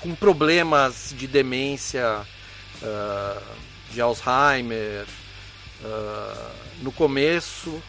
[0.02, 2.26] com problemas de demência,
[2.84, 3.42] ah,
[3.92, 5.06] de Alzheimer,
[5.84, 7.82] ah, no começo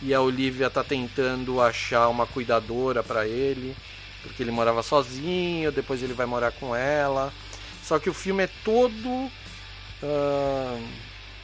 [0.00, 3.74] e a Olivia tá tentando achar uma cuidadora para ele,
[4.22, 7.32] porque ele morava sozinho, depois ele vai morar com ela.
[7.82, 9.30] Só que o filme é todo
[10.02, 10.78] ah,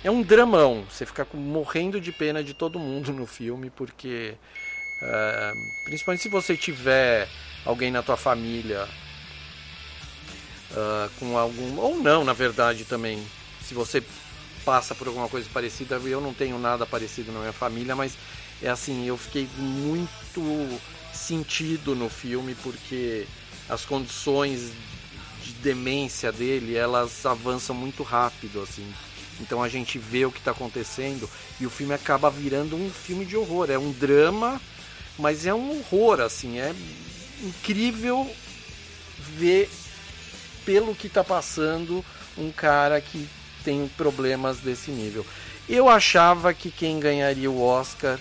[0.02, 0.84] é um dramão.
[0.88, 4.34] Você fica morrendo de pena de todo mundo no filme, porque
[5.02, 5.52] ah,
[5.84, 7.28] principalmente se você tiver
[7.64, 8.86] alguém na tua família
[10.76, 13.24] ah, com algum ou não, na verdade também,
[13.66, 14.02] se você
[14.64, 18.16] passa por alguma coisa parecida, eu não tenho nada parecido na minha família, mas
[18.62, 20.80] é assim, eu fiquei muito
[21.12, 23.26] sentido no filme porque
[23.68, 24.72] as condições
[25.42, 28.86] de demência dele, elas avançam muito rápido assim.
[29.40, 31.28] Então a gente vê o que está acontecendo
[31.60, 34.60] e o filme acaba virando um filme de horror, é um drama,
[35.18, 36.74] mas é um horror assim, é
[37.42, 38.30] incrível
[39.36, 39.70] ver
[40.64, 42.04] pelo que está passando
[42.38, 43.28] um cara que
[43.64, 45.24] tem problemas desse nível.
[45.68, 48.18] Eu achava que quem ganharia o Oscar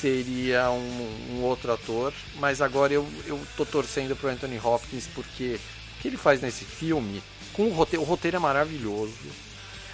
[0.00, 5.58] seria um, um outro ator, mas agora eu, eu tô torcendo pro Anthony Hopkins porque
[5.98, 7.22] o que ele faz nesse filme,
[7.52, 9.14] com o roteiro, o roteiro é maravilhoso.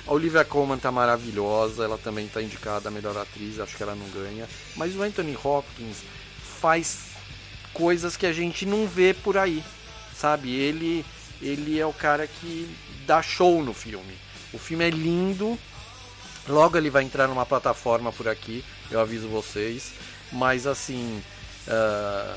[0.07, 3.95] A Olivia Colman tá maravilhosa, ela também tá indicada a melhor atriz, acho que ela
[3.95, 4.49] não ganha.
[4.77, 5.99] Mas o Anthony Hopkins
[6.61, 7.13] faz
[7.73, 9.63] coisas que a gente não vê por aí,
[10.15, 10.55] sabe?
[10.55, 11.05] Ele
[11.41, 12.73] ele é o cara que
[13.05, 14.15] dá show no filme.
[14.53, 15.59] O filme é lindo.
[16.49, 19.93] Logo ele vai entrar numa plataforma por aqui, eu aviso vocês.
[20.33, 21.23] Mas assim,
[21.69, 22.35] ah,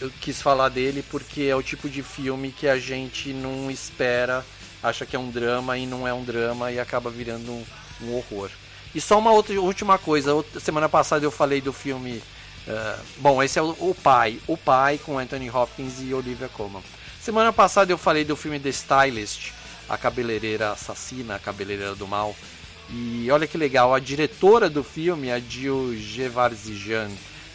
[0.00, 4.44] eu quis falar dele porque é o tipo de filme que a gente não espera,
[4.82, 7.64] acha que é um drama e não é um drama e acaba virando um,
[8.02, 8.50] um horror.
[8.94, 12.22] E só uma outra última coisa, outra- semana passada eu falei do filme.
[12.68, 16.82] ah, bom, esse é o, o Pai, o Pai com Anthony Hopkins e Olivia Colman.
[17.20, 19.50] Semana passada eu falei do filme The Stylist,
[19.88, 22.34] a cabeleireira assassina, a cabeleireira do mal.
[22.90, 27.10] E olha que legal, a diretora do filme, a Jill Gevarzijan,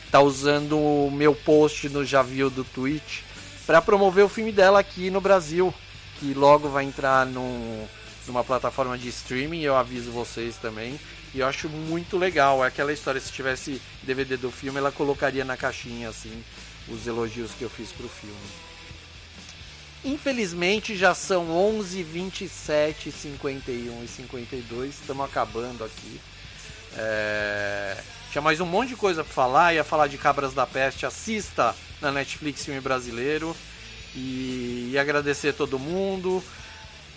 [0.10, 3.22] tá usando o meu post no Já Viu do Twitch
[3.66, 5.74] para promover o filme dela aqui no Brasil,
[6.20, 7.86] que logo vai entrar num,
[8.26, 11.00] numa plataforma de streaming, eu aviso vocês também.
[11.36, 15.44] E eu acho muito legal, é aquela história, se tivesse DVD do filme, ela colocaria
[15.44, 16.44] na caixinha assim
[16.88, 18.67] os elogios que eu fiz pro filme.
[20.08, 24.94] Infelizmente já são 11, 27, 51 e 52.
[24.94, 26.22] Estamos acabando aqui.
[26.96, 27.98] É,
[28.32, 29.74] Tinha mais um monte de coisa para falar.
[29.74, 31.06] Ia falar de Cabras da Peste.
[31.06, 33.54] Assista na Netflix filme brasileiro.
[34.16, 36.42] E, e agradecer a todo mundo.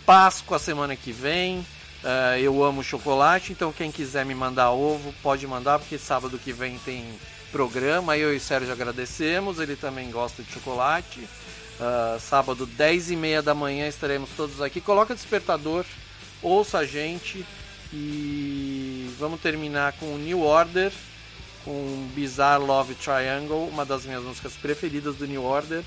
[0.05, 1.65] Páscoa semana que vem.
[2.03, 6.53] É, eu amo chocolate, então quem quiser me mandar ovo pode mandar, porque sábado que
[6.53, 7.05] vem tem
[7.53, 8.19] programa.
[8.19, 9.61] Eu e o Sérgio agradecemos.
[9.61, 11.21] Ele também gosta de chocolate.
[11.81, 14.83] Ah, sábado, 10 e meia da manhã, estaremos todos aqui.
[14.83, 15.87] Coloca despertador,
[16.43, 17.47] ouça a gente
[17.91, 20.93] e vamos terminar com New Order,
[21.65, 25.83] com Bizarre Love Triangle, uma das minhas músicas preferidas do New Order.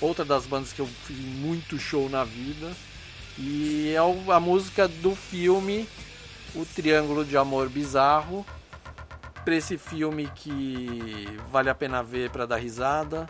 [0.00, 2.70] Outra das bandas que eu fiz muito show na vida.
[3.36, 5.88] E é a música do filme
[6.54, 8.46] o Triângulo de Amor Bizarro.
[9.44, 13.28] Pra esse filme que vale a pena ver para dar risada.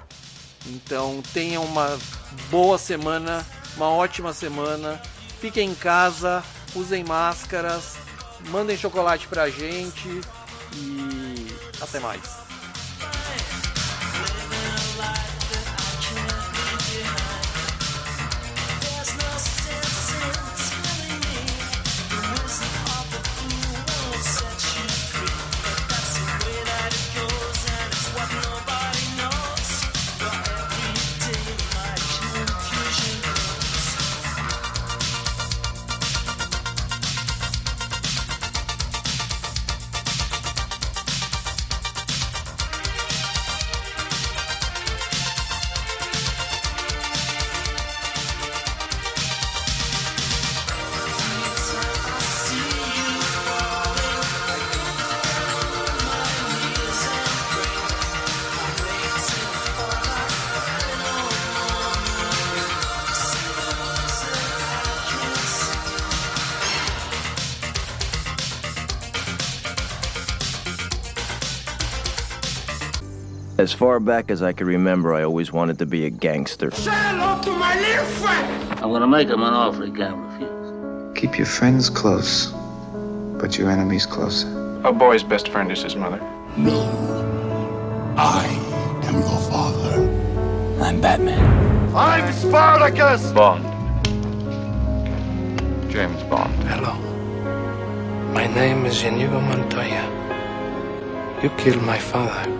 [0.66, 1.98] Então tenham uma
[2.50, 3.46] boa semana,
[3.76, 5.00] uma ótima semana.
[5.40, 6.42] Fiquem em casa,
[6.74, 7.96] usem máscaras,
[8.50, 10.20] mandem chocolate pra gente
[10.74, 11.46] e
[11.80, 12.47] até mais.
[73.69, 76.71] As far back as I can remember, I always wanted to be a gangster.
[76.71, 78.73] Say hello to my little friend.
[78.81, 81.12] I'm gonna make him an offer he can't refuse.
[81.14, 82.47] Keep your friends close,
[83.39, 84.49] but your enemies closer.
[84.85, 86.19] A boy's best friend is his mother.
[86.57, 86.81] No.
[88.16, 88.47] I
[89.05, 90.01] am your father.
[90.83, 91.95] I'm Batman.
[91.95, 93.33] I'm Spartacus!
[93.33, 93.64] Bond.
[95.93, 96.55] James Bond.
[96.73, 96.95] Hello.
[98.33, 100.05] My name is Inigo Montoya.
[101.43, 102.57] You killed my father.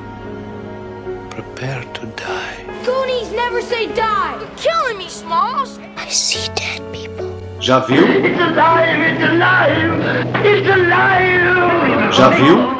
[1.59, 2.85] Prepare to die.
[2.85, 4.39] Goonies never say die.
[4.39, 5.81] You're killing me, Smalls.
[5.97, 7.33] I see dead people.
[7.59, 7.99] Já viu?
[7.99, 9.01] It's alive!
[9.11, 9.91] It's alive!
[10.47, 12.13] It's alive!
[12.13, 12.78] Já viu?